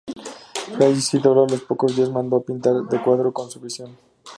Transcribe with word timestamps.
Fray 0.75 0.93
Isidoro 0.93 1.43
a 1.45 1.47
los 1.47 1.61
pocos 1.61 1.95
días 1.95 2.09
mandó 2.09 2.37
a 2.37 2.43
pintar 2.43 2.73
un 2.73 2.87
cuadro 2.87 3.31
con 3.31 3.51
su 3.51 3.59
visión. 3.59 3.95